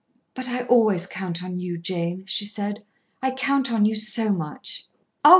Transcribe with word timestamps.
"But 0.33 0.49
I 0.49 0.63
always 0.63 1.05
count 1.05 1.43
on 1.43 1.59
you, 1.59 1.77
Jane," 1.77 2.25
she 2.25 2.43
said. 2.43 2.83
"I 3.21 3.29
count 3.29 3.71
on 3.71 3.85
you 3.85 3.93
so 3.95 4.33
much." 4.33 4.87
"Oh! 5.23 5.29